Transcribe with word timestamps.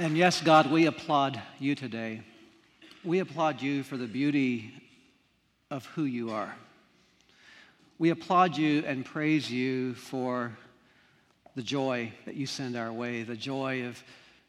And 0.00 0.16
yes, 0.16 0.40
God, 0.40 0.70
we 0.70 0.86
applaud 0.86 1.38
you 1.58 1.74
today. 1.74 2.22
We 3.04 3.18
applaud 3.18 3.60
you 3.60 3.82
for 3.82 3.98
the 3.98 4.06
beauty 4.06 4.72
of 5.70 5.84
who 5.84 6.04
you 6.04 6.30
are. 6.30 6.56
We 7.98 8.08
applaud 8.08 8.56
you 8.56 8.82
and 8.86 9.04
praise 9.04 9.50
you 9.50 9.92
for 9.92 10.56
the 11.54 11.60
joy 11.60 12.12
that 12.24 12.34
you 12.34 12.46
send 12.46 12.78
our 12.78 12.90
way, 12.90 13.24
the 13.24 13.36
joy 13.36 13.84
of 13.88 14.02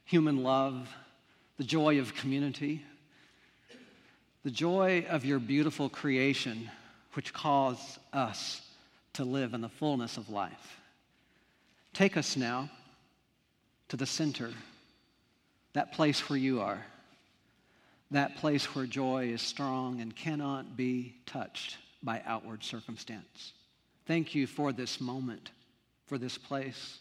human 0.05 0.41
love, 0.41 0.87
the 1.57 1.65
joy 1.65 1.99
of 1.99 2.15
community, 2.15 2.81
the 4.45 4.51
joy 4.51 5.05
of 5.09 5.25
your 5.25 5.39
beautiful 5.39 5.89
creation, 5.89 6.71
which 7.11 7.33
calls 7.33 7.99
us 8.13 8.61
to 9.15 9.25
live 9.25 9.53
in 9.53 9.59
the 9.59 9.67
fullness 9.67 10.15
of 10.15 10.29
life. 10.29 10.79
Take 11.93 12.15
us 12.15 12.37
now 12.37 12.69
to 13.89 13.97
the 13.97 14.05
center, 14.05 14.51
that 15.73 15.93
place 15.93 16.29
where 16.29 16.39
you 16.39 16.61
are, 16.61 16.85
that 18.11 18.37
place 18.37 18.65
where 18.75 18.85
joy 18.85 19.29
is 19.29 19.41
strong 19.41 20.01
and 20.01 20.15
cannot 20.15 20.75
be 20.75 21.15
touched 21.25 21.77
by 22.03 22.21
outward 22.25 22.63
circumstance. 22.63 23.53
Thank 24.05 24.35
you 24.35 24.47
for 24.47 24.73
this 24.73 24.99
moment, 24.99 25.51
for 26.07 26.17
this 26.17 26.37
place, 26.37 26.99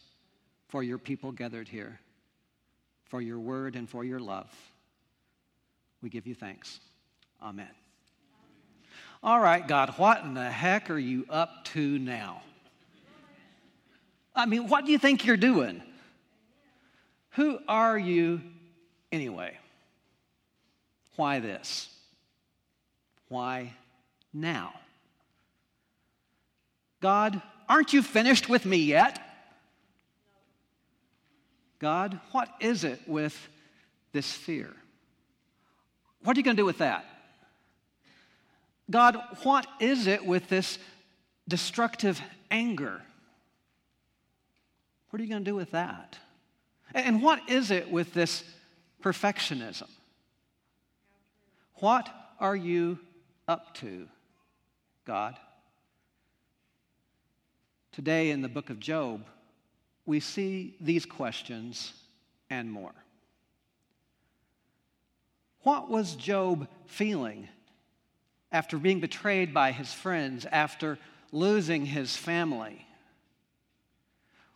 for 0.69 0.83
your 0.83 0.98
people 0.98 1.33
gathered 1.33 1.69
here, 1.69 1.98
for 3.06 3.20
your 3.20 3.41
word 3.41 3.74
and 3.74 3.88
for 3.88 4.05
your 4.05 4.20
love. 4.20 4.48
We 6.02 6.09
give 6.10 6.27
you 6.27 6.34
thanks. 6.34 6.80
Amen. 7.43 7.68
All 9.23 9.41
right, 9.41 9.66
God, 9.66 9.95
what 9.96 10.23
in 10.23 10.34
the 10.34 10.51
heck 10.51 10.91
are 10.91 10.98
you 10.98 11.27
up 11.29 11.65
to 11.66 11.98
now? 11.98 12.43
I 14.34 14.46
mean, 14.46 14.68
what 14.68 14.87
do 14.87 14.93
you 14.93 14.98
think 14.98 15.27
you're 15.27 15.37
doing? 15.37 15.82
Who 17.30 17.59
are 17.68 17.98
you 17.98 18.41
anyway? 19.12 19.56
Why 21.16 21.41
this? 21.41 21.88
Why 23.29 23.73
now? 24.32 24.73
God, 27.01 27.40
aren't 27.68 27.93
you 27.93 28.02
finished 28.02 28.48
with 28.48 28.65
me 28.65 28.79
yet? 28.79 29.18
God, 31.79 32.20
what 32.32 32.48
is 32.60 32.85
it 32.85 33.01
with 33.07 33.48
this 34.12 34.32
fear? 34.32 34.70
What 36.23 36.37
are 36.37 36.40
you 36.40 36.45
going 36.45 36.57
to 36.57 36.60
do 36.60 36.66
with 36.66 36.79
that? 36.79 37.04
God, 38.90 39.18
what 39.45 39.66
is 39.79 40.07
it 40.07 40.26
with 40.26 40.48
this 40.48 40.79
destructive 41.48 42.20
anger? 42.51 43.01
What 45.10 45.20
are 45.20 45.24
you 45.24 45.30
going 45.30 45.45
to 45.45 45.51
do 45.51 45.57
with 45.57 45.70
that? 45.70 46.18
And 46.92 47.23
what 47.23 47.48
is 47.48 47.70
it 47.70 47.90
with 47.90 48.13
this 48.13 48.45
perfectionism? 49.01 49.88
What 51.74 52.09
are 52.38 52.56
you 52.56 52.98
up 53.48 53.74
to, 53.76 54.07
God? 55.07 55.37
Today 57.92 58.30
in 58.30 58.42
the 58.42 58.48
book 58.48 58.70
of 58.70 58.79
Job, 58.79 59.24
we 60.07 60.20
see 60.20 60.76
these 60.80 61.07
questions 61.07 61.92
and 62.48 62.70
more. 62.70 62.95
What 65.62 65.91
was 65.91 66.14
Job 66.14 66.69
feeling 66.87 67.48
after 68.53 68.78
being 68.78 69.00
betrayed 69.00 69.53
by 69.53 69.72
his 69.72 69.92
friends, 69.92 70.47
after 70.50 70.98
losing 71.32 71.87
his 71.87 72.16
family? 72.16 72.87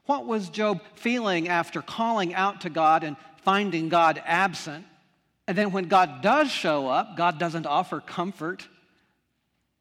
What 0.06 0.26
was 0.26 0.48
Job 0.48 0.80
feeling 0.94 1.48
after 1.48 1.80
calling 1.80 2.34
out 2.34 2.62
to 2.62 2.70
God 2.70 3.04
and 3.04 3.16
finding 3.44 3.88
God 3.88 4.22
absent? 4.24 4.86
And 5.46 5.56
then 5.56 5.72
when 5.72 5.88
God 5.88 6.22
does 6.22 6.50
show 6.50 6.88
up, 6.88 7.16
God 7.16 7.38
doesn't 7.38 7.66
offer 7.66 8.00
comfort, 8.00 8.66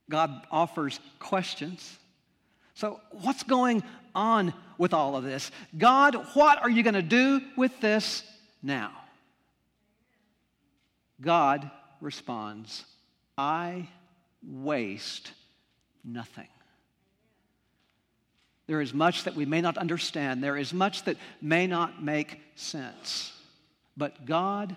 God 0.10 0.46
offers 0.52 1.00
questions. 1.20 1.98
So, 2.76 3.00
what's 3.12 3.44
going 3.44 3.84
on 4.14 4.54
with 4.78 4.94
all 4.94 5.16
of 5.16 5.24
this? 5.24 5.52
God, 5.78 6.16
what 6.34 6.62
are 6.62 6.70
you 6.70 6.84
going 6.84 6.96
to 6.96 7.02
do 7.02 7.42
with 7.56 7.80
this 7.80 8.24
now? 8.62 8.92
God 11.22 11.70
responds, 12.02 12.84
I 13.38 13.88
waste 14.46 15.32
nothing. 16.04 16.48
There 18.68 18.82
is 18.82 18.94
much 18.94 19.26
that 19.26 19.36
we 19.36 19.46
may 19.46 19.62
not 19.62 19.78
understand. 19.78 20.44
There 20.44 20.58
is 20.58 20.74
much 20.74 21.04
that 21.04 21.18
may 21.42 21.68
not 21.68 22.02
make 22.02 22.40
sense. 22.56 23.33
But 23.96 24.26
God 24.26 24.76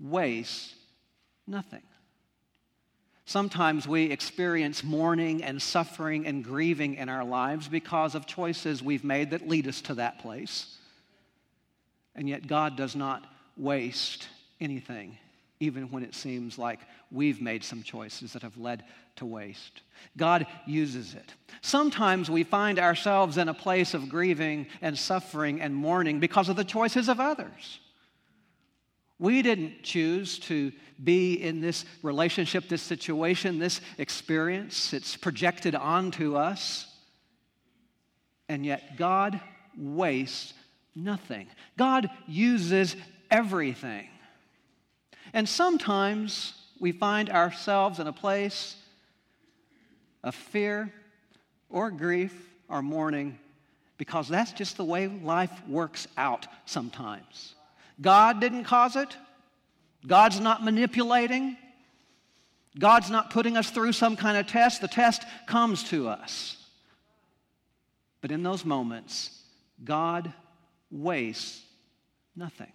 wastes 0.00 0.74
nothing. 1.46 1.82
Sometimes 3.24 3.86
we 3.86 4.04
experience 4.06 4.82
mourning 4.82 5.44
and 5.44 5.62
suffering 5.62 6.26
and 6.26 6.42
grieving 6.42 6.94
in 6.94 7.08
our 7.08 7.24
lives 7.24 7.68
because 7.68 8.16
of 8.16 8.26
choices 8.26 8.82
we've 8.82 9.04
made 9.04 9.30
that 9.30 9.48
lead 9.48 9.68
us 9.68 9.80
to 9.82 9.94
that 9.94 10.18
place. 10.18 10.76
And 12.16 12.28
yet, 12.28 12.48
God 12.48 12.76
does 12.76 12.96
not 12.96 13.24
waste 13.56 14.26
anything 14.60 15.16
even 15.60 15.90
when 15.90 16.02
it 16.02 16.14
seems 16.14 16.58
like 16.58 16.80
we've 17.12 17.40
made 17.40 17.62
some 17.62 17.82
choices 17.82 18.32
that 18.32 18.42
have 18.42 18.56
led 18.56 18.82
to 19.16 19.26
waste. 19.26 19.82
God 20.16 20.46
uses 20.66 21.14
it. 21.14 21.34
Sometimes 21.60 22.30
we 22.30 22.42
find 22.42 22.78
ourselves 22.78 23.36
in 23.36 23.48
a 23.48 23.54
place 23.54 23.92
of 23.92 24.08
grieving 24.08 24.66
and 24.80 24.98
suffering 24.98 25.60
and 25.60 25.74
mourning 25.74 26.18
because 26.18 26.48
of 26.48 26.56
the 26.56 26.64
choices 26.64 27.08
of 27.08 27.20
others. 27.20 27.78
We 29.20 29.42
didn't 29.42 29.82
choose 29.82 30.38
to 30.40 30.72
be 31.04 31.34
in 31.34 31.60
this 31.60 31.84
relationship, 32.02 32.68
this 32.68 32.80
situation, 32.80 33.58
this 33.58 33.82
experience. 33.98 34.94
It's 34.94 35.14
projected 35.14 35.74
onto 35.74 36.36
us. 36.36 36.86
And 38.48 38.64
yet, 38.64 38.96
God 38.96 39.38
wastes 39.76 40.54
nothing. 40.94 41.48
God 41.76 42.08
uses 42.26 42.96
everything. 43.30 44.08
And 45.34 45.46
sometimes 45.46 46.54
we 46.80 46.92
find 46.92 47.28
ourselves 47.28 47.98
in 47.98 48.06
a 48.06 48.14
place 48.14 48.74
of 50.24 50.34
fear 50.34 50.90
or 51.68 51.90
grief 51.90 52.34
or 52.70 52.80
mourning 52.80 53.38
because 53.98 54.28
that's 54.28 54.52
just 54.52 54.78
the 54.78 54.84
way 54.84 55.08
life 55.08 55.52
works 55.68 56.08
out 56.16 56.46
sometimes. 56.64 57.54
God 58.00 58.40
didn't 58.40 58.64
cause 58.64 58.96
it, 58.96 59.16
God's 60.06 60.40
not 60.40 60.64
manipulating. 60.64 61.56
God's 62.78 63.10
not 63.10 63.30
putting 63.30 63.56
us 63.56 63.70
through 63.70 63.92
some 63.92 64.16
kind 64.16 64.36
of 64.36 64.46
test. 64.46 64.80
The 64.80 64.88
test 64.88 65.24
comes 65.46 65.82
to 65.84 66.08
us. 66.08 66.56
But 68.20 68.30
in 68.30 68.42
those 68.42 68.64
moments, 68.64 69.42
God 69.82 70.32
wastes 70.90 71.62
nothing. 72.36 72.70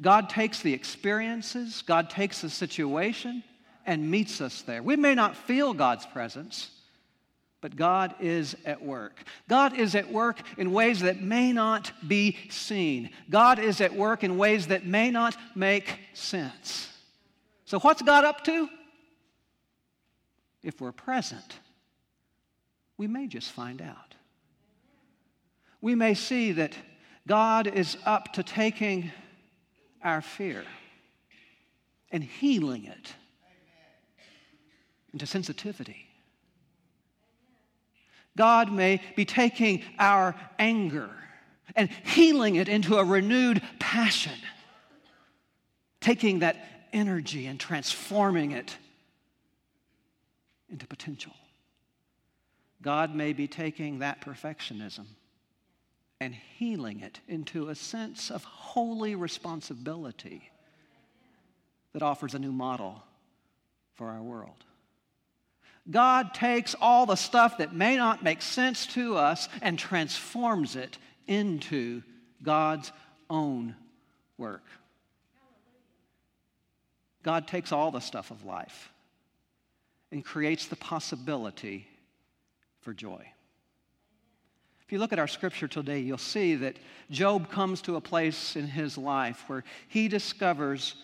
God 0.00 0.30
takes 0.30 0.60
the 0.60 0.72
experiences, 0.72 1.82
God 1.82 2.08
takes 2.08 2.40
the 2.40 2.48
situation, 2.48 3.42
and 3.84 4.10
meets 4.10 4.40
us 4.40 4.62
there. 4.62 4.82
We 4.82 4.96
may 4.96 5.14
not 5.14 5.36
feel 5.36 5.74
God's 5.74 6.06
presence, 6.06 6.70
but 7.60 7.76
God 7.76 8.14
is 8.20 8.56
at 8.64 8.82
work. 8.82 9.22
God 9.48 9.78
is 9.78 9.94
at 9.94 10.10
work 10.10 10.40
in 10.56 10.72
ways 10.72 11.00
that 11.00 11.20
may 11.20 11.52
not 11.52 11.92
be 12.06 12.36
seen. 12.48 13.10
God 13.28 13.58
is 13.58 13.80
at 13.80 13.94
work 13.94 14.24
in 14.24 14.38
ways 14.38 14.68
that 14.68 14.86
may 14.86 15.10
not 15.10 15.36
make 15.54 15.98
sense. 16.14 16.88
So, 17.66 17.78
what's 17.78 18.02
God 18.02 18.24
up 18.24 18.44
to? 18.44 18.68
If 20.62 20.80
we're 20.80 20.92
present, 20.92 21.58
we 22.96 23.06
may 23.06 23.26
just 23.26 23.50
find 23.52 23.80
out. 23.80 24.14
We 25.80 25.94
may 25.94 26.14
see 26.14 26.52
that 26.52 26.74
God 27.26 27.66
is 27.66 27.96
up 28.04 28.32
to 28.34 28.42
taking 28.42 29.10
our 30.02 30.20
fear 30.20 30.64
and 32.10 32.22
healing 32.22 32.84
it 32.84 33.14
into 35.12 35.26
sensitivity. 35.26 36.09
God 38.40 38.72
may 38.72 39.02
be 39.16 39.26
taking 39.26 39.82
our 39.98 40.34
anger 40.58 41.10
and 41.76 41.90
healing 41.90 42.54
it 42.54 42.70
into 42.70 42.96
a 42.96 43.04
renewed 43.04 43.60
passion, 43.78 44.32
taking 46.00 46.38
that 46.38 46.56
energy 46.90 47.44
and 47.44 47.60
transforming 47.60 48.52
it 48.52 48.78
into 50.70 50.86
potential. 50.86 51.34
God 52.80 53.14
may 53.14 53.34
be 53.34 53.46
taking 53.46 53.98
that 53.98 54.22
perfectionism 54.22 55.04
and 56.18 56.34
healing 56.34 57.00
it 57.00 57.20
into 57.28 57.68
a 57.68 57.74
sense 57.74 58.30
of 58.30 58.42
holy 58.44 59.16
responsibility 59.16 60.50
that 61.92 62.00
offers 62.00 62.32
a 62.32 62.38
new 62.38 62.52
model 62.52 63.02
for 63.96 64.08
our 64.08 64.22
world. 64.22 64.64
God 65.88 66.34
takes 66.34 66.74
all 66.80 67.06
the 67.06 67.16
stuff 67.16 67.58
that 67.58 67.74
may 67.74 67.96
not 67.96 68.22
make 68.22 68.42
sense 68.42 68.86
to 68.88 69.16
us 69.16 69.48
and 69.62 69.78
transforms 69.78 70.76
it 70.76 70.98
into 71.26 72.02
God's 72.42 72.92
own 73.28 73.74
work. 74.36 74.64
God 77.22 77.46
takes 77.46 77.72
all 77.72 77.90
the 77.90 78.00
stuff 78.00 78.30
of 78.30 78.44
life 78.44 78.90
and 80.10 80.24
creates 80.24 80.66
the 80.66 80.76
possibility 80.76 81.86
for 82.80 82.92
joy. 82.92 83.24
If 84.84 84.92
you 84.92 84.98
look 84.98 85.12
at 85.12 85.18
our 85.20 85.28
scripture 85.28 85.68
today, 85.68 86.00
you'll 86.00 86.18
see 86.18 86.56
that 86.56 86.76
Job 87.10 87.50
comes 87.50 87.80
to 87.82 87.96
a 87.96 88.00
place 88.00 88.56
in 88.56 88.66
his 88.66 88.98
life 88.98 89.44
where 89.46 89.62
he 89.86 90.08
discovers 90.08 90.96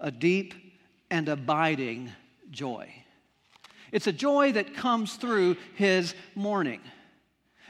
a 0.00 0.10
deep 0.10 0.54
and 1.10 1.28
abiding 1.28 2.10
joy. 2.50 2.92
It's 3.92 4.06
a 4.06 4.12
joy 4.12 4.52
that 4.52 4.74
comes 4.74 5.14
through 5.14 5.56
his 5.74 6.14
mourning. 6.34 6.80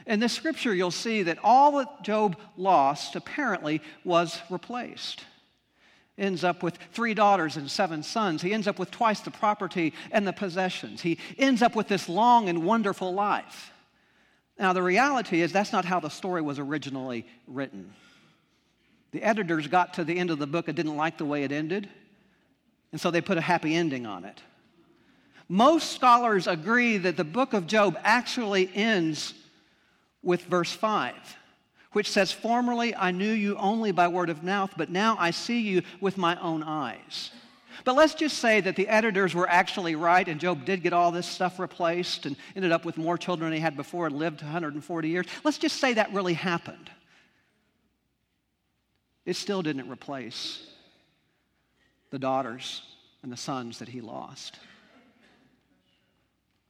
In 0.05 0.19
this 0.19 0.33
scripture, 0.33 0.73
you'll 0.73 0.91
see 0.91 1.23
that 1.23 1.37
all 1.43 1.77
that 1.77 2.03
Job 2.03 2.37
lost 2.57 3.15
apparently 3.15 3.81
was 4.03 4.41
replaced. 4.49 5.23
Ends 6.17 6.43
up 6.43 6.63
with 6.63 6.77
three 6.91 7.13
daughters 7.13 7.57
and 7.57 7.69
seven 7.69 8.03
sons. 8.03 8.41
He 8.41 8.53
ends 8.53 8.67
up 8.67 8.79
with 8.79 8.91
twice 8.91 9.21
the 9.21 9.31
property 9.31 9.93
and 10.11 10.27
the 10.27 10.33
possessions. 10.33 11.01
He 11.01 11.19
ends 11.37 11.61
up 11.61 11.75
with 11.75 11.87
this 11.87 12.09
long 12.09 12.49
and 12.49 12.65
wonderful 12.65 13.13
life. 13.13 13.71
Now, 14.57 14.73
the 14.73 14.81
reality 14.83 15.41
is 15.41 15.53
that's 15.53 15.71
not 15.71 15.85
how 15.85 16.01
the 16.01 16.09
story 16.09 16.41
was 16.41 16.59
originally 16.59 17.25
written. 17.47 17.93
The 19.11 19.23
editors 19.23 19.67
got 19.67 19.93
to 19.93 20.03
the 20.03 20.17
end 20.17 20.29
of 20.29 20.39
the 20.39 20.47
book 20.47 20.67
and 20.67 20.75
didn't 20.75 20.97
like 20.97 21.17
the 21.17 21.25
way 21.25 21.43
it 21.43 21.51
ended, 21.51 21.89
and 22.91 22.99
so 22.99 23.09
they 23.09 23.21
put 23.21 23.37
a 23.37 23.41
happy 23.41 23.73
ending 23.75 24.05
on 24.05 24.25
it. 24.25 24.41
Most 25.49 25.93
scholars 25.93 26.45
agree 26.45 26.97
that 26.97 27.17
the 27.17 27.23
book 27.23 27.53
of 27.53 27.65
Job 27.65 27.97
actually 28.03 28.69
ends 28.75 29.33
with 30.21 30.43
verse 30.43 30.71
5, 30.71 31.15
which 31.93 32.09
says, 32.11 32.31
Formerly 32.31 32.95
I 32.95 33.09
knew 33.09 33.31
you 33.31 33.57
only 33.57 33.91
by 33.91 34.07
word 34.07 34.29
of 34.29 34.43
mouth, 34.43 34.71
but 34.77 34.91
now 34.91 35.17
I 35.19 35.31
see 35.31 35.61
you 35.61 35.81
with 35.99 36.17
my 36.17 36.39
own 36.39 36.61
eyes. 36.61 37.31
But 37.83 37.95
let's 37.95 38.13
just 38.13 38.37
say 38.37 38.61
that 38.61 38.75
the 38.75 38.87
editors 38.87 39.33
were 39.33 39.49
actually 39.49 39.95
right, 39.95 40.27
and 40.27 40.39
Job 40.39 40.65
did 40.65 40.83
get 40.83 40.93
all 40.93 41.11
this 41.11 41.25
stuff 41.25 41.59
replaced 41.59 42.27
and 42.27 42.35
ended 42.55 42.71
up 42.71 42.85
with 42.85 42.97
more 42.97 43.17
children 43.17 43.49
than 43.49 43.57
he 43.57 43.61
had 43.63 43.75
before 43.75 44.05
and 44.05 44.17
lived 44.17 44.43
140 44.43 45.09
years. 45.09 45.25
Let's 45.43 45.57
just 45.57 45.77
say 45.79 45.93
that 45.93 46.13
really 46.13 46.33
happened. 46.33 46.91
It 49.25 49.35
still 49.35 49.63
didn't 49.63 49.89
replace 49.89 50.63
the 52.11 52.19
daughters 52.19 52.83
and 53.23 53.31
the 53.31 53.37
sons 53.37 53.79
that 53.79 53.87
he 53.87 54.01
lost. 54.01 54.59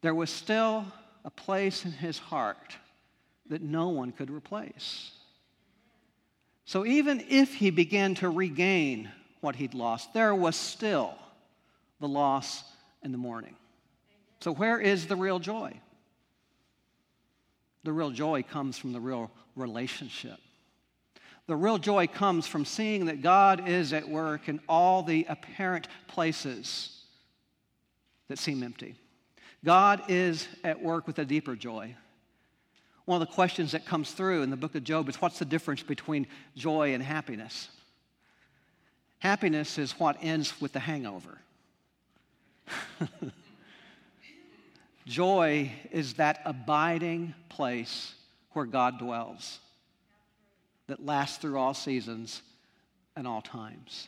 There 0.02 0.16
was 0.16 0.30
still 0.30 0.86
a 1.26 1.30
place 1.30 1.86
in 1.86 1.92
his 1.92 2.18
heart 2.18 2.76
that 3.50 3.62
no 3.62 3.90
one 3.90 4.12
could 4.12 4.30
replace. 4.30 5.12
So 6.66 6.86
even 6.86 7.26
if 7.30 7.56
he 7.56 7.72
began 7.72 8.16
to 8.16 8.30
regain 8.30 9.10
what 9.42 9.56
he'd 9.56 9.74
lost, 9.74 10.14
there 10.14 10.36
was 10.36 10.56
still 10.56 11.16
the 12.00 12.08
loss 12.08 12.64
and 13.02 13.14
the 13.14 13.18
mourning. 13.18 13.56
So, 14.42 14.54
where 14.54 14.80
is 14.80 15.08
the 15.08 15.16
real 15.16 15.40
joy? 15.40 15.74
The 17.84 17.92
real 17.92 18.12
joy 18.12 18.44
comes 18.44 18.78
from 18.78 18.94
the 18.94 19.00
real 19.00 19.32
relationship. 19.56 20.38
The 21.48 21.56
real 21.56 21.78
joy 21.78 22.08
comes 22.08 22.46
from 22.46 22.64
seeing 22.64 23.06
that 23.06 23.22
God 23.22 23.68
is 23.68 23.92
at 23.92 24.08
work 24.08 24.48
in 24.48 24.60
all 24.70 25.02
the 25.02 25.26
apparent 25.28 25.88
places 26.08 27.02
that 28.28 28.38
seem 28.38 28.62
empty. 28.62 28.96
God 29.64 30.04
is 30.08 30.48
at 30.64 30.82
work 30.82 31.06
with 31.08 31.20
a 31.20 31.26
deeper 31.26 31.56
joy. 31.56 31.96
One 33.06 33.22
of 33.22 33.28
the 33.28 33.34
questions 33.34 33.72
that 33.72 33.86
comes 33.86 34.12
through 34.12 34.44
in 34.44 34.50
the 34.50 34.58
book 34.58 34.76
of 34.76 34.84
Job 34.84 35.10
is 35.10 35.16
what's 35.22 35.40
the 35.40 35.46
difference 35.46 35.82
between 35.82 36.28
joy 36.56 36.94
and 36.94 37.04
happiness? 37.04 37.70
Happiness 39.20 39.78
is 39.78 39.94
what 39.94 40.18
ends 40.22 40.60
with 40.62 40.74
the 40.74 40.80
hangover. 40.80 41.40
Joy 45.08 45.72
is 45.92 46.14
that 46.14 46.42
abiding 46.46 47.34
place 47.50 48.14
where 48.52 48.66
God 48.66 49.00
dwells 49.00 49.60
that 50.88 51.04
lasts 51.04 51.38
through 51.38 51.58
all 51.58 51.74
seasons 51.74 52.44
and 53.16 53.28
all 53.28 53.42
times. 53.42 54.08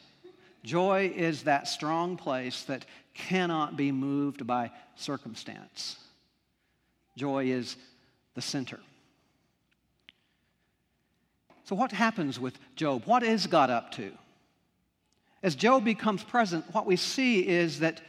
Joy 0.64 1.12
is 1.16 1.44
that 1.44 1.68
strong 1.68 2.18
place 2.18 2.64
that 2.64 2.86
cannot 3.14 3.78
be 3.78 3.92
moved 3.92 4.46
by 4.46 4.72
circumstance. 4.96 5.98
Joy 7.18 7.46
is 7.46 7.76
the 8.36 8.42
center. 8.42 8.80
So, 11.64 11.76
what 11.76 11.92
happens 11.92 12.40
with 12.40 12.58
Job? 12.76 13.04
What 13.06 13.24
is 13.24 13.48
God 13.48 13.70
up 13.70 13.92
to? 13.94 14.12
As 15.44 15.56
Job 15.56 15.84
becomes 15.84 16.24
present, 16.24 16.66
what 16.74 16.86
we 16.86 16.96
see 16.96 17.48
is 17.48 17.80
that 17.80 18.02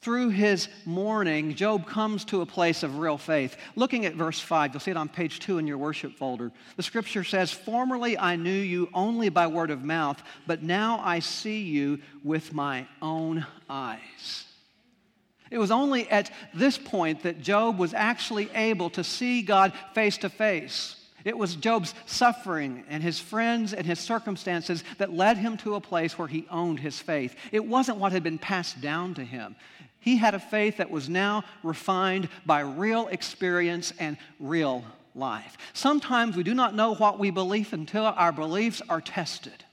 through 0.00 0.30
his 0.30 0.68
mourning, 0.86 1.54
Job 1.54 1.86
comes 1.86 2.24
to 2.26 2.40
a 2.40 2.46
place 2.46 2.82
of 2.82 2.98
real 2.98 3.18
faith. 3.18 3.56
Looking 3.76 4.06
at 4.06 4.14
verse 4.14 4.40
5, 4.40 4.72
you'll 4.72 4.80
see 4.80 4.90
it 4.90 4.96
on 4.96 5.10
page 5.10 5.40
2 5.40 5.58
in 5.58 5.66
your 5.66 5.76
worship 5.76 6.16
folder. 6.16 6.52
The 6.76 6.82
scripture 6.82 7.22
says, 7.22 7.52
Formerly 7.52 8.16
I 8.16 8.36
knew 8.36 8.50
you 8.50 8.88
only 8.94 9.28
by 9.28 9.46
word 9.46 9.70
of 9.70 9.84
mouth, 9.84 10.22
but 10.46 10.62
now 10.62 11.02
I 11.04 11.18
see 11.18 11.62
you 11.62 11.98
with 12.24 12.54
my 12.54 12.86
own 13.02 13.46
eyes. 13.68 14.46
It 15.50 15.58
was 15.58 15.70
only 15.70 16.08
at 16.08 16.30
this 16.54 16.78
point 16.78 17.24
that 17.24 17.42
Job 17.42 17.76
was 17.76 17.92
actually 17.92 18.48
able 18.54 18.88
to 18.90 19.04
see 19.04 19.42
God 19.42 19.72
face 19.94 20.16
to 20.18 20.30
face. 20.30 20.96
It 21.24 21.36
was 21.36 21.56
Job's 21.56 21.92
suffering 22.06 22.84
and 22.88 23.02
his 23.02 23.18
friends 23.18 23.74
and 23.74 23.84
his 23.84 23.98
circumstances 23.98 24.82
that 24.96 25.12
led 25.12 25.36
him 25.36 25.58
to 25.58 25.74
a 25.74 25.80
place 25.80 26.16
where 26.18 26.28
he 26.28 26.46
owned 26.50 26.80
his 26.80 26.98
faith. 26.98 27.34
It 27.52 27.66
wasn't 27.66 27.98
what 27.98 28.12
had 28.12 28.22
been 28.22 28.38
passed 28.38 28.80
down 28.80 29.14
to 29.14 29.24
him. 29.24 29.56
He 30.00 30.16
had 30.16 30.34
a 30.34 30.40
faith 30.40 30.78
that 30.78 30.90
was 30.90 31.08
now 31.08 31.44
refined 31.62 32.28
by 32.44 32.60
real 32.60 33.06
experience 33.08 33.92
and 33.98 34.16
real 34.38 34.84
life. 35.14 35.56
Sometimes 35.72 36.36
we 36.36 36.42
do 36.42 36.54
not 36.54 36.74
know 36.74 36.94
what 36.94 37.18
we 37.18 37.30
believe 37.30 37.72
until 37.72 38.04
our 38.04 38.32
beliefs 38.32 38.82
are 38.88 39.00
tested. 39.00 39.64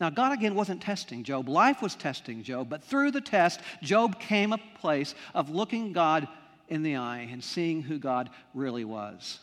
Now, 0.00 0.10
God 0.10 0.32
again 0.32 0.54
wasn't 0.54 0.80
testing 0.80 1.24
Job. 1.24 1.48
Life 1.48 1.82
was 1.82 1.94
testing 1.96 2.42
Job, 2.42 2.68
but 2.70 2.84
through 2.84 3.10
the 3.10 3.20
test, 3.20 3.60
Job 3.82 4.20
came 4.20 4.52
a 4.52 4.60
place 4.80 5.14
of 5.34 5.50
looking 5.50 5.92
God 5.92 6.28
in 6.68 6.82
the 6.82 6.96
eye 6.96 7.28
and 7.30 7.42
seeing 7.42 7.82
who 7.82 7.98
God 7.98 8.30
really 8.54 8.84
was 8.84 9.40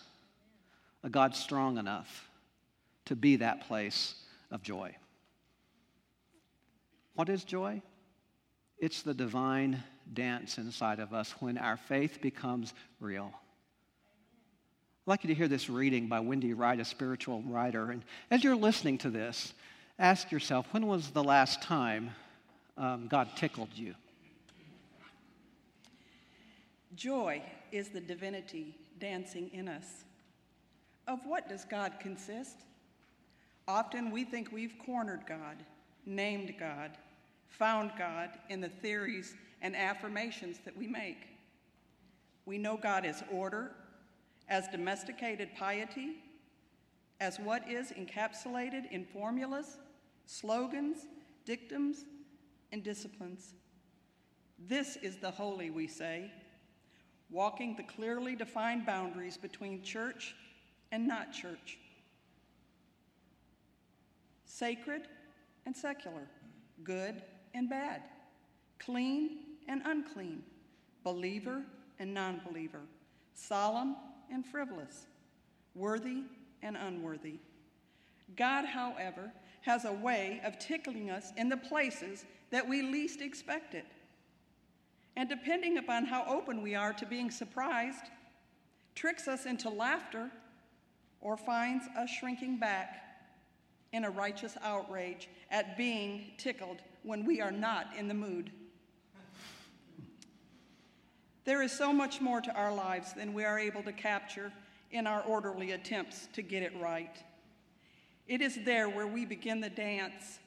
a 1.03 1.09
God 1.09 1.35
strong 1.35 1.77
enough 1.77 2.29
to 3.05 3.15
be 3.15 3.35
that 3.35 3.67
place 3.67 4.15
of 4.49 4.63
joy. 4.63 4.95
What 7.13 7.29
is 7.29 7.43
joy? 7.43 7.81
It's 8.77 9.01
the 9.01 9.13
divine 9.13 9.83
dance 10.13 10.57
inside 10.57 10.99
of 10.99 11.13
us 11.13 11.33
when 11.39 11.57
our 11.57 11.77
faith 11.77 12.19
becomes 12.21 12.73
real. 12.99 13.31
I'd 13.33 15.11
like 15.11 15.23
you 15.23 15.27
to 15.29 15.33
hear 15.35 15.47
this 15.47 15.69
reading 15.69 16.07
by 16.07 16.19
Wendy 16.19 16.53
Wright, 16.53 16.79
a 16.79 16.85
spiritual 16.85 17.41
writer. 17.43 17.91
And 17.91 18.03
as 18.31 18.43
you're 18.43 18.55
listening 18.55 18.97
to 18.99 19.09
this, 19.09 19.53
ask 19.99 20.31
yourself 20.31 20.67
when 20.71 20.87
was 20.87 21.11
the 21.11 21.23
last 21.23 21.61
time 21.61 22.11
um, 22.77 23.07
God 23.07 23.29
tickled 23.35 23.69
you? 23.75 23.95
Joy 26.95 27.41
is 27.71 27.89
the 27.89 28.01
divinity 28.01 28.75
dancing 28.99 29.49
in 29.53 29.67
us. 29.67 29.85
Of 31.07 31.19
what 31.25 31.47
does 31.47 31.65
God 31.65 31.93
consist? 31.99 32.57
Often 33.67 34.11
we 34.11 34.23
think 34.23 34.51
we've 34.51 34.75
cornered 34.85 35.21
God, 35.27 35.57
named 36.05 36.53
God, 36.59 36.91
found 37.49 37.91
God 37.97 38.29
in 38.49 38.61
the 38.61 38.69
theories 38.69 39.35
and 39.61 39.75
affirmations 39.75 40.59
that 40.65 40.77
we 40.77 40.87
make. 40.87 41.27
We 42.45 42.57
know 42.57 42.77
God 42.77 43.05
as 43.05 43.23
order, 43.31 43.71
as 44.47 44.67
domesticated 44.67 45.49
piety, 45.57 46.17
as 47.19 47.39
what 47.39 47.67
is 47.69 47.91
encapsulated 47.91 48.91
in 48.91 49.05
formulas, 49.05 49.77
slogans, 50.25 51.07
dictums, 51.45 52.05
and 52.71 52.83
disciplines. 52.83 53.53
This 54.59 54.97
is 54.97 55.17
the 55.17 55.31
holy, 55.31 55.69
we 55.69 55.87
say, 55.87 56.31
walking 57.29 57.75
the 57.75 57.83
clearly 57.83 58.35
defined 58.35 58.85
boundaries 58.85 59.37
between 59.37 59.81
church 59.81 60.35
and 60.91 61.07
not 61.07 61.31
church, 61.31 61.79
sacred 64.45 65.07
and 65.65 65.75
secular, 65.75 66.27
good 66.83 67.23
and 67.55 67.69
bad, 67.69 68.01
clean 68.79 69.39
and 69.67 69.81
unclean, 69.85 70.43
believer 71.03 71.63
and 71.99 72.13
non 72.13 72.41
believer, 72.47 72.81
solemn 73.33 73.95
and 74.31 74.45
frivolous, 74.45 75.07
worthy 75.73 76.23
and 76.61 76.75
unworthy. 76.75 77.35
God, 78.35 78.65
however, 78.65 79.31
has 79.61 79.85
a 79.85 79.93
way 79.93 80.41
of 80.43 80.59
tickling 80.59 81.09
us 81.09 81.31
in 81.37 81.49
the 81.49 81.57
places 81.57 82.25
that 82.51 82.67
we 82.67 82.81
least 82.81 83.21
expect 83.21 83.73
it. 83.73 83.85
And 85.15 85.29
depending 85.29 85.77
upon 85.77 86.05
how 86.05 86.25
open 86.27 86.61
we 86.61 86.75
are 86.75 86.93
to 86.93 87.05
being 87.05 87.31
surprised, 87.31 88.05
tricks 88.95 89.27
us 89.27 89.45
into 89.45 89.69
laughter 89.69 90.29
or 91.21 91.37
finds 91.37 91.85
us 91.97 92.09
shrinking 92.09 92.57
back 92.57 93.01
in 93.93 94.03
a 94.03 94.09
righteous 94.09 94.57
outrage 94.61 95.29
at 95.49 95.77
being 95.77 96.31
tickled 96.37 96.81
when 97.05 97.23
we 97.23 97.39
are 97.39 97.51
not 97.51 97.87
in 97.97 98.07
the 98.07 98.13
mood. 98.13 98.51
There 101.45 101.61
is 101.61 101.71
so 101.71 101.93
much 101.93 102.19
more 102.19 102.41
to 102.41 102.51
our 102.53 102.73
lives 102.73 103.13
than 103.13 103.33
we 103.33 103.45
are 103.45 103.59
able 103.59 103.83
to 103.83 103.93
capture 103.93 104.51
in 104.91 105.05
our 105.05 105.21
orderly 105.21 105.71
attempts 105.71 106.27
to 106.33 106.41
get 106.41 106.63
it 106.63 106.73
right. 106.81 107.15
It 108.27 108.41
is 108.41 108.57
there 108.65 108.89
where 108.89 109.05
we 109.05 109.25
begin 109.25 109.61
the 109.61 109.69
dance, 109.69 110.39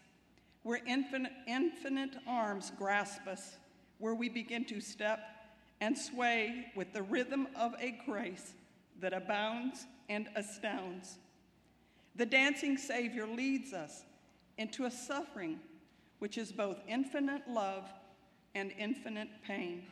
where 0.65 0.81
infinite, 0.85 1.33
infinite 1.47 2.17
arms 2.27 2.73
grasp 2.77 3.29
us, 3.29 3.57
where 3.99 4.15
we 4.15 4.29
begin 4.29 4.65
to 4.65 4.81
step 4.81 5.21
and 5.81 5.97
sway 5.97 6.73
with 6.75 6.93
the 6.93 7.03
rhythm 7.03 7.47
of 7.55 7.75
a 7.79 7.97
grace 8.05 8.55
that 9.01 9.13
abounds 9.13 9.87
and 10.09 10.29
astounds. 10.35 11.19
The 12.17 12.27
dancing 12.27 12.77
Savior 12.77 13.29
leads 13.29 13.73
us 13.73 14.03
into 14.57 14.87
a 14.87 14.91
suffering 14.91 15.61
which 16.19 16.39
is 16.39 16.53
both 16.53 16.79
infinite 16.89 17.43
love 17.49 17.85
and 18.55 18.73
infinite 18.79 19.29
pain. 19.47 19.83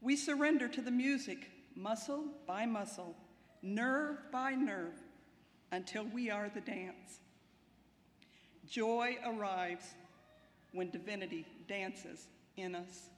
We 0.00 0.16
surrender 0.16 0.66
to 0.68 0.80
the 0.80 0.90
music, 0.90 1.50
muscle 1.76 2.24
by 2.46 2.64
muscle, 2.64 3.14
nerve 3.62 4.16
by 4.32 4.52
nerve, 4.52 4.94
until 5.72 6.04
we 6.04 6.30
are 6.30 6.48
the 6.48 6.62
dance. 6.62 7.20
Joy 8.66 9.16
arrives 9.26 9.84
when 10.72 10.90
divinity 10.90 11.44
dances 11.68 12.28
in 12.56 12.74
us. 12.74 13.10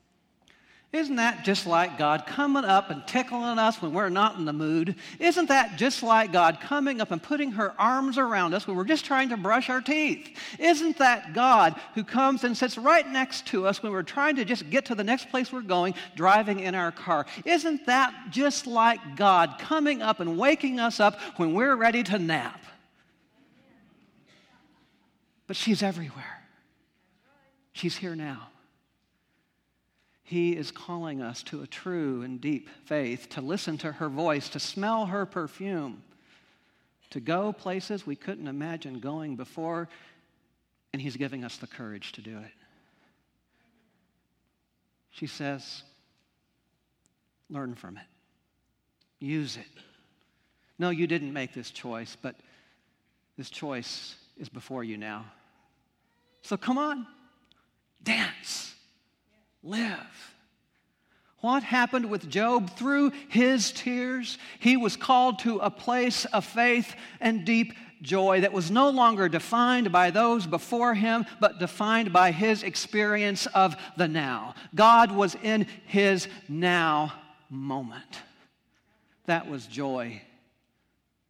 Isn't 0.92 1.16
that 1.16 1.42
just 1.42 1.66
like 1.66 1.96
God 1.96 2.26
coming 2.26 2.66
up 2.66 2.90
and 2.90 3.06
tickling 3.06 3.58
us 3.58 3.80
when 3.80 3.94
we're 3.94 4.10
not 4.10 4.36
in 4.36 4.44
the 4.44 4.52
mood? 4.52 4.96
Isn't 5.18 5.48
that 5.48 5.78
just 5.78 6.02
like 6.02 6.32
God 6.32 6.60
coming 6.60 7.00
up 7.00 7.10
and 7.10 7.22
putting 7.22 7.52
her 7.52 7.74
arms 7.78 8.18
around 8.18 8.52
us 8.52 8.66
when 8.66 8.76
we're 8.76 8.84
just 8.84 9.06
trying 9.06 9.30
to 9.30 9.38
brush 9.38 9.70
our 9.70 9.80
teeth? 9.80 10.36
Isn't 10.58 10.98
that 10.98 11.32
God 11.32 11.80
who 11.94 12.04
comes 12.04 12.44
and 12.44 12.54
sits 12.54 12.76
right 12.76 13.08
next 13.08 13.46
to 13.46 13.66
us 13.66 13.82
when 13.82 13.90
we're 13.90 14.02
trying 14.02 14.36
to 14.36 14.44
just 14.44 14.68
get 14.68 14.84
to 14.86 14.94
the 14.94 15.02
next 15.02 15.30
place 15.30 15.50
we're 15.50 15.62
going, 15.62 15.94
driving 16.14 16.60
in 16.60 16.74
our 16.74 16.92
car? 16.92 17.24
Isn't 17.46 17.86
that 17.86 18.12
just 18.30 18.66
like 18.66 19.16
God 19.16 19.54
coming 19.58 20.02
up 20.02 20.20
and 20.20 20.36
waking 20.36 20.78
us 20.78 21.00
up 21.00 21.18
when 21.36 21.54
we're 21.54 21.74
ready 21.74 22.02
to 22.02 22.18
nap? 22.18 22.62
But 25.46 25.56
she's 25.56 25.82
everywhere. 25.82 26.42
She's 27.72 27.96
here 27.96 28.14
now. 28.14 28.51
He 30.32 30.56
is 30.56 30.70
calling 30.70 31.20
us 31.20 31.42
to 31.42 31.60
a 31.60 31.66
true 31.66 32.22
and 32.22 32.40
deep 32.40 32.70
faith, 32.86 33.28
to 33.32 33.42
listen 33.42 33.76
to 33.76 33.92
her 33.92 34.08
voice, 34.08 34.48
to 34.48 34.58
smell 34.58 35.04
her 35.04 35.26
perfume, 35.26 36.02
to 37.10 37.20
go 37.20 37.52
places 37.52 38.06
we 38.06 38.16
couldn't 38.16 38.48
imagine 38.48 38.98
going 38.98 39.36
before, 39.36 39.90
and 40.94 41.02
He's 41.02 41.18
giving 41.18 41.44
us 41.44 41.58
the 41.58 41.66
courage 41.66 42.12
to 42.12 42.22
do 42.22 42.38
it. 42.38 42.52
She 45.10 45.26
says, 45.26 45.82
Learn 47.50 47.74
from 47.74 47.98
it, 47.98 48.06
use 49.18 49.58
it. 49.58 49.82
No, 50.78 50.88
you 50.88 51.06
didn't 51.06 51.34
make 51.34 51.52
this 51.52 51.70
choice, 51.70 52.16
but 52.22 52.36
this 53.36 53.50
choice 53.50 54.16
is 54.38 54.48
before 54.48 54.82
you 54.82 54.96
now. 54.96 55.26
So 56.40 56.56
come 56.56 56.78
on, 56.78 57.06
dance 58.02 58.71
live. 59.62 60.32
What 61.40 61.64
happened 61.64 62.08
with 62.08 62.30
Job 62.30 62.70
through 62.76 63.10
his 63.28 63.72
tears? 63.72 64.38
He 64.60 64.76
was 64.76 64.96
called 64.96 65.40
to 65.40 65.58
a 65.58 65.70
place 65.70 66.24
of 66.26 66.44
faith 66.44 66.94
and 67.20 67.44
deep 67.44 67.74
joy 68.00 68.42
that 68.42 68.52
was 68.52 68.70
no 68.70 68.90
longer 68.90 69.28
defined 69.28 69.90
by 69.90 70.10
those 70.10 70.46
before 70.46 70.94
him, 70.94 71.24
but 71.40 71.58
defined 71.58 72.12
by 72.12 72.30
his 72.30 72.62
experience 72.62 73.46
of 73.46 73.74
the 73.96 74.06
now. 74.06 74.54
God 74.74 75.10
was 75.10 75.36
in 75.42 75.66
his 75.86 76.28
now 76.48 77.12
moment. 77.50 78.20
That 79.26 79.48
was 79.48 79.66
joy 79.66 80.22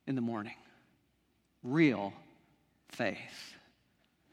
in 0.07 0.15
the 0.15 0.21
morning. 0.21 0.55
Real 1.63 2.13
faith. 2.89 3.55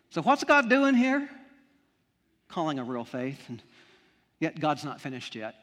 So, 0.09 0.21
what's 0.21 0.43
God 0.43 0.69
doing 0.69 0.95
here? 0.95 1.29
Calling 2.47 2.79
a 2.79 2.83
real 2.83 3.03
faith. 3.03 3.39
And 3.47 3.61
Yet 4.39 4.59
God's 4.59 4.83
not 4.83 5.01
finished 5.01 5.35
yet. 5.35 5.55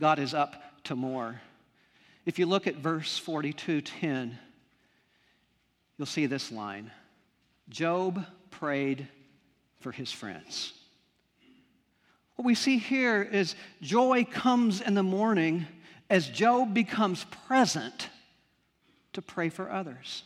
God 0.00 0.18
is 0.18 0.34
up 0.34 0.84
to 0.84 0.96
more. 0.96 1.40
If 2.24 2.38
you 2.38 2.46
look 2.46 2.66
at 2.66 2.76
verse 2.76 3.18
42:10, 3.18 4.38
you'll 5.96 6.06
see 6.06 6.26
this 6.26 6.50
line. 6.52 6.90
Job 7.68 8.24
prayed 8.50 9.08
for 9.80 9.92
his 9.92 10.12
friends. 10.12 10.72
What 12.36 12.46
we 12.46 12.54
see 12.54 12.78
here 12.78 13.22
is 13.22 13.56
joy 13.82 14.24
comes 14.24 14.80
in 14.80 14.94
the 14.94 15.02
morning 15.02 15.66
as 16.08 16.28
Job 16.28 16.72
becomes 16.72 17.24
present 17.46 18.08
to 19.12 19.20
pray 19.20 19.48
for 19.48 19.70
others. 19.70 20.22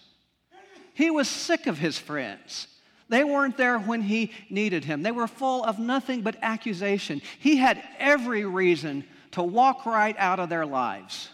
He 0.94 1.10
was 1.10 1.28
sick 1.28 1.66
of 1.66 1.78
his 1.78 1.98
friends. 1.98 2.66
They 3.12 3.24
weren't 3.24 3.58
there 3.58 3.78
when 3.78 4.00
he 4.00 4.32
needed 4.48 4.86
him. 4.86 5.02
They 5.02 5.12
were 5.12 5.26
full 5.26 5.62
of 5.64 5.78
nothing 5.78 6.22
but 6.22 6.34
accusation. 6.40 7.20
He 7.38 7.58
had 7.58 7.82
every 7.98 8.46
reason 8.46 9.04
to 9.32 9.42
walk 9.42 9.84
right 9.84 10.16
out 10.16 10.40
of 10.40 10.48
their 10.48 10.64
lives. 10.64 11.28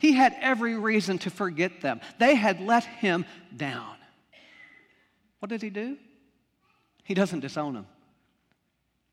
He 0.00 0.10
had 0.10 0.34
every 0.40 0.76
reason 0.76 1.18
to 1.18 1.30
forget 1.30 1.82
them. 1.82 2.00
They 2.18 2.34
had 2.34 2.60
let 2.60 2.82
him 2.82 3.24
down. 3.56 3.94
What 5.38 5.50
did 5.50 5.62
he 5.62 5.70
do? 5.70 5.98
He 7.04 7.14
doesn't 7.14 7.40
disown 7.40 7.74
them, 7.74 7.86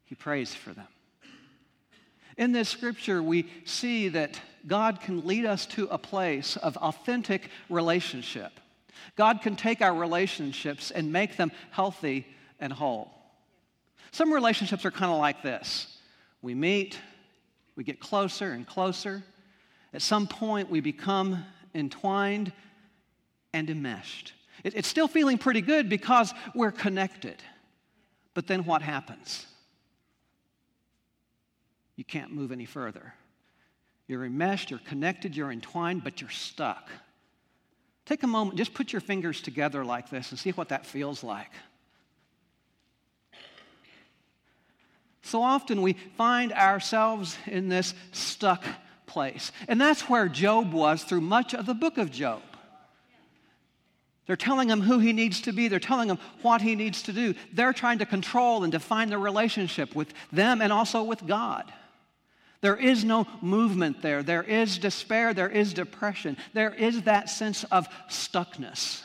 he 0.05 0.15
prays 0.15 0.55
for 0.55 0.74
them. 0.74 0.88
In 2.36 2.51
this 2.51 2.67
scripture, 2.67 3.21
we 3.21 3.47
see 3.63 4.09
that 4.09 4.41
God 4.65 5.01
can 5.01 5.27
lead 5.27 5.45
us 5.45 5.67
to 5.67 5.86
a 5.89 6.00
place 6.00 6.57
of 6.57 6.77
authentic 6.77 7.51
relationship. 7.69 8.59
God 9.15 9.41
can 9.41 9.55
take 9.55 9.81
our 9.81 9.93
relationships 9.93 10.91
and 10.91 11.11
make 11.11 11.37
them 11.37 11.51
healthy 11.71 12.27
and 12.59 12.71
whole. 12.71 13.11
Some 14.11 14.33
relationships 14.33 14.85
are 14.85 14.91
kind 14.91 15.11
of 15.11 15.19
like 15.19 15.41
this 15.41 15.97
we 16.41 16.53
meet, 16.53 16.99
we 17.75 17.83
get 17.83 17.99
closer 17.99 18.51
and 18.51 18.65
closer. 18.65 19.23
At 19.93 20.01
some 20.01 20.27
point, 20.27 20.69
we 20.69 20.81
become 20.81 21.45
entwined 21.73 22.51
and 23.53 23.69
enmeshed. 23.69 24.33
it's 24.63 24.87
still 24.87 25.07
feeling 25.07 25.37
pretty 25.37 25.61
good 25.61 25.89
because 25.89 26.33
we're 26.53 26.71
connected. 26.71 27.41
But 28.33 28.47
then 28.47 28.65
what 28.65 28.81
happens? 28.81 29.47
You 31.95 32.03
can't 32.03 32.31
move 32.31 32.51
any 32.51 32.65
further. 32.65 33.13
You're 34.07 34.25
enmeshed, 34.25 34.69
you're 34.69 34.79
connected, 34.79 35.35
you're 35.35 35.51
entwined, 35.51 36.03
but 36.03 36.21
you're 36.21 36.29
stuck. 36.29 36.89
Take 38.07 38.23
a 38.23 38.27
moment, 38.27 38.57
just 38.57 38.73
put 38.73 38.93
your 38.93 39.01
fingers 39.01 39.41
together 39.41 39.83
like 39.83 40.09
this 40.09 40.31
and 40.31 40.39
see 40.39 40.51
what 40.51 40.69
that 40.69 40.85
feels 40.85 41.25
like. 41.25 41.51
So 45.23 45.43
often 45.43 45.81
we 45.81 45.97
find 46.15 46.53
ourselves 46.53 47.37
in 47.47 47.67
this 47.67 47.93
stuck 48.13 48.63
place. 49.07 49.51
And 49.67 49.79
that's 49.79 50.07
where 50.07 50.29
Job 50.29 50.71
was 50.71 51.03
through 51.03 51.19
much 51.19 51.53
of 51.53 51.65
the 51.65 51.73
book 51.73 51.97
of 51.97 52.09
Job. 52.09 52.41
They're 54.25 54.37
telling 54.37 54.69
him 54.69 54.79
who 54.79 54.99
he 54.99 55.11
needs 55.11 55.41
to 55.41 55.51
be. 55.51 55.67
They're 55.67 55.79
telling 55.79 56.09
him 56.09 56.17
what 56.43 56.61
he 56.61 56.75
needs 56.75 57.03
to 57.03 57.13
do. 57.13 57.33
They're 57.51 57.73
trying 57.73 57.99
to 57.99 58.05
control 58.05 58.63
and 58.63 58.71
define 58.71 59.09
the 59.09 59.17
relationship 59.17 59.93
with 59.95 60.13
them 60.31 60.61
and 60.61 60.71
also 60.71 61.03
with 61.03 61.27
God. 61.27 61.73
There 62.67 62.75
is 62.75 63.05
no 63.05 63.25
movement 63.39 64.01
there. 64.01 64.21
There 64.21 64.43
is 64.43 64.77
despair. 64.77 65.33
There 65.33 65.47
is 65.47 65.74
depression. 65.74 66.36
There 66.51 66.74
is 66.74 67.03
that 67.03 67.29
sense 67.29 67.63
of 67.63 67.88
stuckness. 68.09 69.03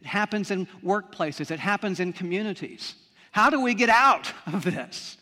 It 0.00 0.06
happens 0.06 0.50
in 0.50 0.66
workplaces, 0.82 1.50
it 1.50 1.60
happens 1.60 2.00
in 2.00 2.14
communities. 2.14 2.94
How 3.30 3.50
do 3.50 3.60
we 3.60 3.74
get 3.74 3.90
out 3.90 4.32
of 4.46 4.64
this? 4.64 5.18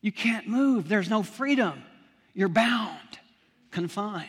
You 0.00 0.12
can't 0.12 0.48
move, 0.48 0.88
there's 0.88 1.10
no 1.10 1.22
freedom. 1.22 1.82
You're 2.32 2.48
bound, 2.48 3.18
confined. 3.70 4.26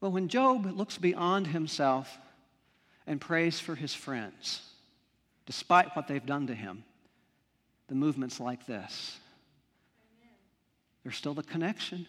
But 0.00 0.12
when 0.12 0.28
Job 0.28 0.64
looks 0.64 0.96
beyond 0.96 1.48
himself 1.48 2.18
and 3.06 3.20
prays 3.20 3.60
for 3.60 3.74
his 3.74 3.92
friends, 3.92 4.62
despite 5.44 5.94
what 5.94 6.08
they've 6.08 6.24
done 6.24 6.46
to 6.46 6.54
him, 6.54 6.84
the 7.88 7.94
movement's 7.94 8.40
like 8.40 8.64
this 8.64 9.20
there's 11.02 11.16
still 11.16 11.34
the 11.34 11.42
connection, 11.42 12.06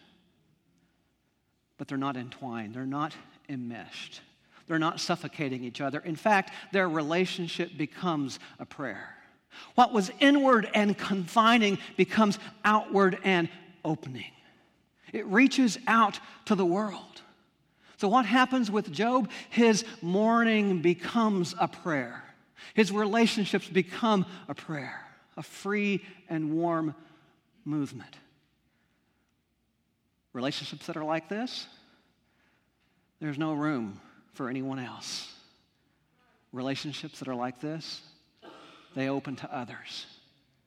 but 1.77 1.87
they're 1.87 1.97
not 1.97 2.17
entwined, 2.17 2.75
they're 2.75 2.85
not 2.85 3.15
enmeshed, 3.49 4.21
they're 4.67 4.79
not 4.79 4.99
suffocating 4.99 5.63
each 5.63 5.81
other. 5.81 5.99
In 5.99 6.15
fact, 6.15 6.53
their 6.71 6.87
relationship 6.87 7.77
becomes 7.77 8.39
a 8.59 8.65
prayer. 8.65 9.15
What 9.75 9.91
was 9.93 10.11
inward 10.19 10.69
and 10.73 10.97
confining 10.97 11.77
becomes 11.97 12.39
outward 12.63 13.17
and 13.23 13.49
opening. 13.83 14.31
It 15.11 15.25
reaches 15.25 15.77
out 15.87 16.19
to 16.45 16.55
the 16.55 16.65
world. 16.65 17.21
So, 17.97 18.07
what 18.07 18.25
happens 18.25 18.71
with 18.71 18.91
Job? 18.91 19.29
His 19.49 19.85
mourning 20.01 20.81
becomes 20.81 21.53
a 21.59 21.67
prayer, 21.67 22.23
his 22.73 22.91
relationships 22.91 23.67
become 23.67 24.25
a 24.47 24.55
prayer, 24.55 24.99
a 25.37 25.43
free 25.43 26.03
and 26.29 26.53
warm 26.53 26.95
movement. 27.65 28.15
Relationships 30.33 30.85
that 30.87 30.97
are 30.97 31.03
like 31.03 31.27
this, 31.27 31.67
there's 33.19 33.37
no 33.37 33.53
room 33.53 33.99
for 34.33 34.49
anyone 34.49 34.79
else. 34.79 35.31
Relationships 36.51 37.19
that 37.19 37.27
are 37.27 37.35
like 37.35 37.59
this, 37.61 38.01
they 38.95 39.09
open 39.09 39.35
to 39.37 39.55
others, 39.55 40.05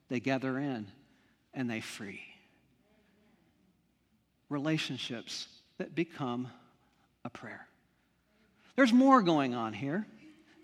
they 0.08 0.20
gather 0.20 0.58
in, 0.58 0.86
and 1.52 1.68
they 1.68 1.80
free. 1.80 2.22
Relationships 4.48 5.48
that 5.78 5.94
become 5.94 6.48
a 7.24 7.30
prayer. 7.30 7.66
There's 8.76 8.92
more 8.92 9.22
going 9.22 9.54
on 9.54 9.72
here. 9.72 10.06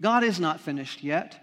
God 0.00 0.25
is 0.25 0.40
not 0.40 0.61
finished 0.61 1.02
yet. 1.02 1.37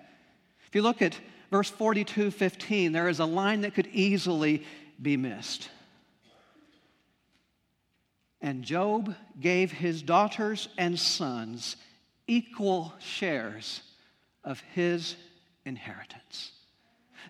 If 0.68 0.76
you 0.76 0.82
look 0.82 1.02
at 1.02 1.20
verse 1.52 1.70
42 1.70 2.32
15, 2.32 2.92
there 2.92 3.08
is 3.10 3.20
a 3.20 3.26
line 3.26 3.62
that 3.62 3.74
could 3.74 3.88
easily 3.88 4.64
be 5.02 5.18
missed. 5.18 5.70
And 8.42 8.64
Job 8.64 9.16
gave 9.40 9.72
his 9.72 10.02
daughters 10.02 10.70
and 10.78 11.00
sons 11.00 11.76
equal 12.28 12.94
shares 13.00 13.82
of 14.44 14.62
his 14.74 15.16
inheritance. 15.66 16.52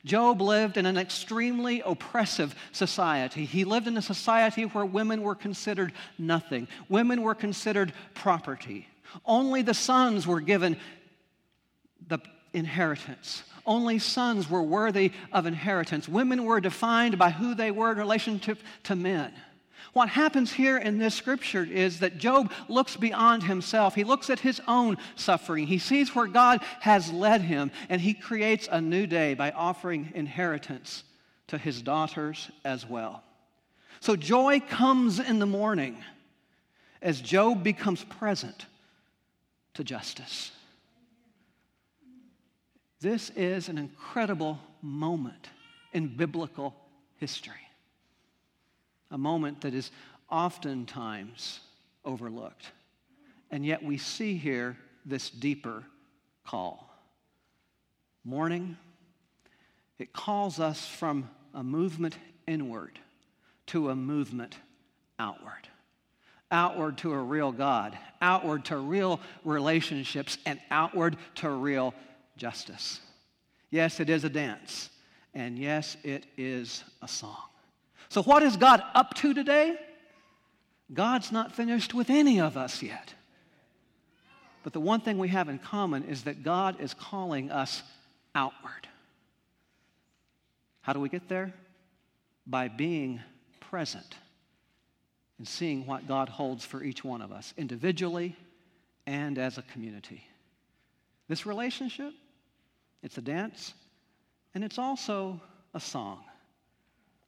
Job 0.05 0.41
lived 0.41 0.77
in 0.77 0.85
an 0.85 0.97
extremely 0.97 1.81
oppressive 1.81 2.55
society. 2.71 3.45
He 3.45 3.63
lived 3.63 3.87
in 3.87 3.97
a 3.97 4.01
society 4.01 4.63
where 4.63 4.85
women 4.85 5.21
were 5.21 5.35
considered 5.35 5.93
nothing, 6.17 6.67
women 6.89 7.21
were 7.21 7.35
considered 7.35 7.93
property. 8.13 8.87
Only 9.25 9.61
the 9.61 9.73
sons 9.73 10.27
were 10.27 10.41
given 10.41 10.77
the 12.07 12.19
inheritance. 12.53 13.43
Only 13.65 13.99
sons 13.99 14.49
were 14.49 14.63
worthy 14.63 15.11
of 15.31 15.45
inheritance. 15.45 16.07
Women 16.07 16.45
were 16.45 16.61
defined 16.61 17.17
by 17.17 17.29
who 17.31 17.53
they 17.53 17.71
were 17.71 17.91
in 17.91 17.97
relationship 17.97 18.59
to 18.83 18.95
men. 18.95 19.33
What 19.97 20.09
happens 20.09 20.53
here 20.53 20.77
in 20.77 20.99
this 20.99 21.15
scripture 21.15 21.63
is 21.63 22.01
that 22.01 22.19
Job 22.19 22.51
looks 22.67 22.95
beyond 22.95 23.41
himself. 23.41 23.95
He 23.95 24.03
looks 24.03 24.29
at 24.29 24.39
his 24.39 24.61
own 24.67 24.99
suffering. 25.15 25.65
He 25.65 25.79
sees 25.79 26.13
where 26.13 26.27
God 26.27 26.61
has 26.81 27.11
led 27.11 27.41
him, 27.41 27.71
and 27.89 27.99
he 27.99 28.13
creates 28.13 28.69
a 28.71 28.79
new 28.79 29.07
day 29.07 29.33
by 29.33 29.49
offering 29.49 30.11
inheritance 30.13 31.03
to 31.47 31.57
his 31.57 31.81
daughters 31.81 32.51
as 32.63 32.87
well. 32.87 33.23
So 33.99 34.15
joy 34.15 34.59
comes 34.59 35.19
in 35.19 35.39
the 35.39 35.47
morning 35.47 35.97
as 37.01 37.19
Job 37.19 37.63
becomes 37.63 38.03
present 38.03 38.67
to 39.73 39.83
justice. 39.83 40.51
This 43.01 43.31
is 43.31 43.67
an 43.67 43.79
incredible 43.79 44.59
moment 44.79 45.49
in 45.91 46.15
biblical 46.15 46.75
history 47.15 47.66
a 49.11 49.17
moment 49.17 49.61
that 49.61 49.73
is 49.73 49.91
oftentimes 50.29 51.61
overlooked. 52.03 52.71
And 53.51 53.65
yet 53.65 53.83
we 53.83 53.97
see 53.97 54.35
here 54.35 54.77
this 55.05 55.29
deeper 55.29 55.83
call. 56.45 56.89
Mourning, 58.23 58.77
it 59.99 60.13
calls 60.13 60.59
us 60.59 60.85
from 60.85 61.29
a 61.53 61.63
movement 61.63 62.17
inward 62.45 62.99
to 63.67 63.89
a 63.89 63.95
movement 63.95 64.57
outward. 65.19 65.67
Outward 66.51 66.97
to 66.99 67.13
a 67.13 67.21
real 67.21 67.51
God, 67.51 67.97
outward 68.21 68.65
to 68.65 68.77
real 68.77 69.19
relationships, 69.43 70.37
and 70.45 70.59
outward 70.71 71.17
to 71.35 71.49
real 71.49 71.93
justice. 72.37 73.01
Yes, 73.69 73.99
it 73.99 74.09
is 74.09 74.23
a 74.23 74.29
dance, 74.29 74.89
and 75.33 75.59
yes, 75.59 75.97
it 76.03 76.25
is 76.37 76.85
a 77.01 77.07
song. 77.07 77.35
So, 78.09 78.23
what 78.23 78.43
is 78.43 78.57
God 78.57 78.81
up 78.93 79.13
to 79.15 79.33
today? 79.33 79.77
God's 80.93 81.31
not 81.31 81.53
finished 81.53 81.93
with 81.93 82.09
any 82.09 82.39
of 82.39 82.55
us 82.55 82.81
yet. 82.81 83.13
But 84.63 84.73
the 84.73 84.79
one 84.79 85.01
thing 85.01 85.17
we 85.17 85.29
have 85.29 85.49
in 85.49 85.59
common 85.59 86.03
is 86.03 86.23
that 86.23 86.43
God 86.43 86.79
is 86.79 86.93
calling 86.93 87.51
us 87.51 87.83
outward. 88.35 88.87
How 90.81 90.93
do 90.93 90.99
we 90.99 91.09
get 91.09 91.27
there? 91.27 91.53
By 92.45 92.69
being 92.69 93.19
present 93.59 94.15
and 95.37 95.47
seeing 95.47 95.85
what 95.85 96.07
God 96.07 96.29
holds 96.29 96.65
for 96.65 96.83
each 96.83 97.03
one 97.03 97.21
of 97.21 97.31
us, 97.31 97.53
individually 97.57 98.35
and 99.05 99.37
as 99.37 99.57
a 99.57 99.61
community. 99.63 100.23
This 101.27 101.45
relationship, 101.45 102.13
it's 103.03 103.17
a 103.17 103.21
dance, 103.21 103.73
and 104.55 104.63
it's 104.63 104.77
also 104.77 105.39
a 105.73 105.79
song. 105.79 106.23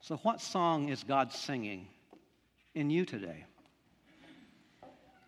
So, 0.01 0.17
what 0.17 0.41
song 0.41 0.89
is 0.89 1.03
God 1.03 1.33
singing 1.33 1.87
in 2.73 2.89
you 2.89 3.05
today? 3.05 3.45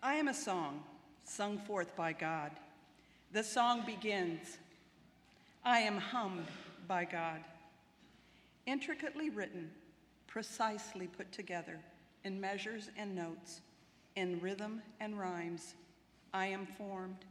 I 0.02 0.14
am 0.14 0.28
a 0.28 0.34
song 0.34 0.82
sung 1.24 1.58
forth 1.58 1.94
by 1.94 2.12
God. 2.12 2.50
The 3.32 3.44
song 3.44 3.84
begins 3.86 4.58
I 5.64 5.80
am 5.80 5.98
hummed 5.98 6.46
by 6.88 7.04
God. 7.04 7.40
Intricately 8.66 9.30
written, 9.30 9.70
precisely 10.26 11.06
put 11.06 11.30
together 11.32 11.78
in 12.24 12.40
measures 12.40 12.90
and 12.96 13.14
notes, 13.14 13.60
in 14.16 14.40
rhythm 14.40 14.82
and 15.00 15.18
rhymes, 15.18 15.74
I 16.32 16.46
am 16.46 16.66
formed. 16.66 17.24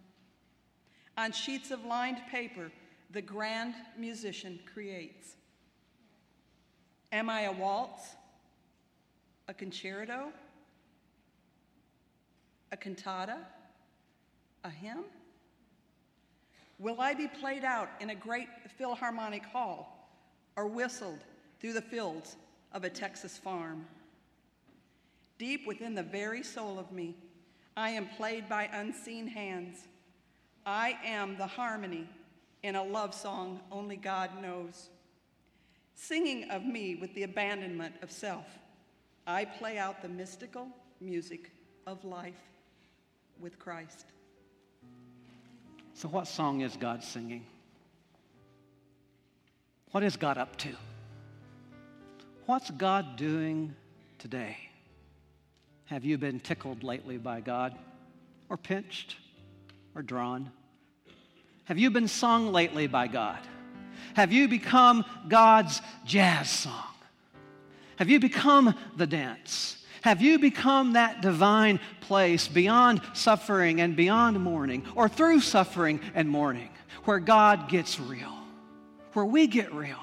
On 1.17 1.31
sheets 1.31 1.71
of 1.71 1.85
lined 1.85 2.21
paper, 2.29 2.71
the 3.11 3.21
grand 3.21 3.73
musician 3.97 4.59
creates. 4.71 5.35
Am 7.11 7.29
I 7.29 7.41
a 7.41 7.51
waltz? 7.51 8.15
A 9.47 9.53
concerto? 9.53 10.31
A 12.71 12.77
cantata? 12.77 13.37
A 14.63 14.69
hymn? 14.69 15.03
Will 16.79 17.01
I 17.01 17.13
be 17.13 17.27
played 17.27 17.63
out 17.63 17.89
in 17.99 18.09
a 18.09 18.15
great 18.15 18.47
philharmonic 18.77 19.45
hall 19.45 20.09
or 20.55 20.67
whistled 20.67 21.19
through 21.59 21.73
the 21.73 21.81
fields 21.81 22.37
of 22.73 22.83
a 22.83 22.89
Texas 22.89 23.37
farm? 23.37 23.85
Deep 25.37 25.67
within 25.67 25.95
the 25.95 26.03
very 26.03 26.43
soul 26.43 26.79
of 26.79 26.91
me, 26.91 27.15
I 27.75 27.89
am 27.89 28.07
played 28.17 28.47
by 28.47 28.69
unseen 28.71 29.27
hands. 29.27 29.87
I 30.65 30.97
am 31.03 31.37
the 31.37 31.47
harmony 31.47 32.07
in 32.63 32.75
a 32.75 32.83
love 32.83 33.13
song 33.13 33.59
only 33.71 33.95
God 33.95 34.41
knows. 34.41 34.89
Singing 36.03 36.49
of 36.49 36.65
me 36.65 36.95
with 36.95 37.13
the 37.13 37.21
abandonment 37.21 37.93
of 38.01 38.09
self, 38.09 38.47
I 39.27 39.45
play 39.45 39.77
out 39.77 40.01
the 40.01 40.09
mystical 40.09 40.67
music 40.99 41.51
of 41.85 42.03
life 42.03 42.41
with 43.39 43.59
Christ. 43.59 44.07
So, 45.93 46.07
what 46.09 46.27
song 46.27 46.61
is 46.61 46.75
God 46.75 47.03
singing? 47.03 47.45
What 49.91 50.01
is 50.01 50.17
God 50.17 50.39
up 50.39 50.57
to? 50.57 50.69
What's 52.47 52.71
God 52.71 53.15
doing 53.15 53.75
today? 54.17 54.57
Have 55.85 56.03
you 56.03 56.17
been 56.17 56.39
tickled 56.39 56.83
lately 56.83 57.19
by 57.19 57.41
God, 57.41 57.75
or 58.49 58.57
pinched, 58.57 59.17
or 59.93 60.01
drawn? 60.01 60.51
Have 61.65 61.77
you 61.77 61.91
been 61.91 62.07
sung 62.07 62.51
lately 62.51 62.87
by 62.87 63.05
God? 63.05 63.37
Have 64.15 64.31
you 64.31 64.47
become 64.47 65.05
God's 65.27 65.81
jazz 66.05 66.49
song? 66.49 66.73
Have 67.97 68.09
you 68.09 68.19
become 68.19 68.75
the 68.97 69.07
dance? 69.07 69.77
Have 70.01 70.21
you 70.21 70.39
become 70.39 70.93
that 70.93 71.21
divine 71.21 71.79
place 72.01 72.47
beyond 72.47 73.01
suffering 73.13 73.81
and 73.81 73.95
beyond 73.95 74.39
mourning, 74.39 74.83
or 74.95 75.07
through 75.07 75.41
suffering 75.41 75.99
and 76.15 76.27
mourning, 76.27 76.69
where 77.05 77.19
God 77.19 77.69
gets 77.69 77.99
real, 77.99 78.35
where 79.13 79.25
we 79.25 79.47
get 79.47 79.73
real? 79.73 79.99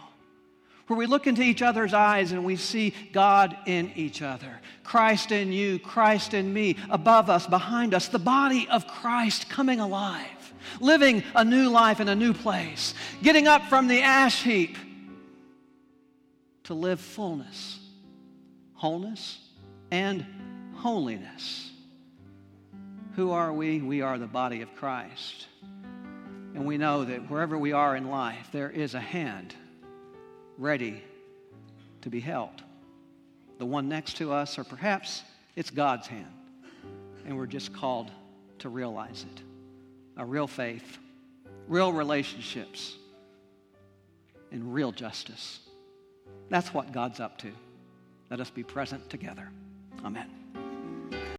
where 0.89 0.97
we 0.97 1.07
look 1.07 1.27
into 1.27 1.43
each 1.43 1.63
other's 1.63 1.95
eyes 1.95 2.33
and 2.33 2.45
we 2.45 2.57
see 2.57 2.95
God 3.13 3.57
in 3.67 3.93
each 3.95 4.23
other. 4.23 4.61
Christ 4.83 5.33
in 5.33 5.53
you, 5.53 5.79
Christ 5.79 6.35
in 6.35 6.53
me, 6.53 6.77
above 6.91 7.31
us, 7.31 7.47
behind 7.47 7.95
us, 7.95 8.09
the 8.09 8.19
body 8.19 8.67
of 8.71 8.87
Christ 8.87 9.49
coming 9.51 9.81
alive 9.81 10.27
living 10.81 11.23
a 11.35 11.45
new 11.45 11.69
life 11.69 12.01
in 12.01 12.09
a 12.09 12.15
new 12.15 12.33
place, 12.33 12.95
getting 13.23 13.47
up 13.47 13.67
from 13.67 13.89
the 13.89 14.03
ash 14.03 14.43
heap 14.43 14.77
to 16.65 16.75
live 16.75 17.01
fullness, 17.01 17.79
wholeness, 18.75 19.39
and 19.91 20.25
holiness. 20.75 21.71
Who 23.17 23.33
are 23.33 23.53
we? 23.53 23.81
We 23.81 24.03
are 24.03 24.19
the 24.19 24.27
body 24.27 24.63
of 24.63 24.75
Christ. 24.77 25.47
And 26.55 26.67
we 26.67 26.79
know 26.79 27.05
that 27.05 27.31
wherever 27.31 27.59
we 27.59 27.73
are 27.73 27.97
in 27.97 28.09
life, 28.11 28.49
there 28.53 28.71
is 28.71 28.95
a 28.95 29.01
hand 29.01 29.55
ready 30.57 31.03
to 32.03 32.11
be 32.11 32.21
held. 32.21 32.63
The 33.59 33.67
one 33.67 33.89
next 33.89 34.19
to 34.19 34.33
us, 34.33 34.59
or 34.59 34.65
perhaps 34.65 35.23
it's 35.57 35.71
God's 35.71 36.07
hand. 36.07 36.33
and 37.27 37.37
we're 37.37 37.47
just 37.47 37.73
called 37.75 38.11
to 38.61 38.69
realize 38.69 39.25
it. 39.31 39.43
A 40.19 40.25
real 40.25 40.47
faith, 40.47 40.99
real 41.69 41.93
relationships, 41.93 42.97
and 44.51 44.75
real 44.75 44.93
justice. 44.93 45.61
That's 46.49 46.75
what 46.75 46.93
God's 46.93 47.21
up 47.21 47.39
to. 47.39 47.53
Let 48.31 48.41
us 48.41 48.51
be 48.51 48.63
present 48.63 49.09
together. 49.09 49.49
Amen. 50.05 50.38